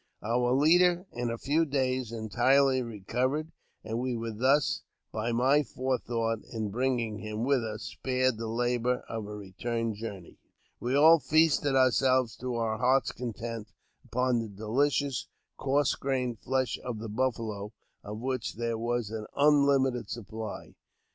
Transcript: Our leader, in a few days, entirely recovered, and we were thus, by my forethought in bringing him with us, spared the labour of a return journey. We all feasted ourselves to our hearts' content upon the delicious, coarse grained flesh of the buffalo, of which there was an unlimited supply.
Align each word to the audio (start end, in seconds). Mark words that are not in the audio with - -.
Our 0.23 0.53
leader, 0.53 1.05
in 1.11 1.29
a 1.29 1.37
few 1.37 1.63
days, 1.63 2.11
entirely 2.11 2.81
recovered, 2.81 3.51
and 3.83 3.99
we 3.99 4.15
were 4.15 4.31
thus, 4.33 4.81
by 5.13 5.31
my 5.31 5.61
forethought 5.61 6.39
in 6.51 6.71
bringing 6.71 7.19
him 7.19 7.43
with 7.43 7.63
us, 7.63 7.83
spared 7.83 8.39
the 8.39 8.47
labour 8.47 9.05
of 9.07 9.27
a 9.27 9.35
return 9.35 9.93
journey. 9.93 10.39
We 10.79 10.95
all 10.95 11.19
feasted 11.19 11.75
ourselves 11.75 12.35
to 12.37 12.55
our 12.55 12.79
hearts' 12.79 13.11
content 13.11 13.67
upon 14.03 14.39
the 14.39 14.49
delicious, 14.49 15.27
coarse 15.55 15.93
grained 15.93 16.39
flesh 16.39 16.79
of 16.83 16.97
the 16.97 17.07
buffalo, 17.07 17.71
of 18.03 18.17
which 18.17 18.55
there 18.55 18.79
was 18.79 19.11
an 19.11 19.27
unlimited 19.35 20.09
supply. 20.09 20.73